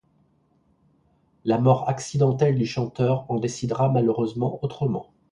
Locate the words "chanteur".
2.65-3.23